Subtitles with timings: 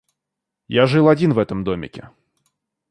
[0.67, 2.09] Я жил один в этом домике.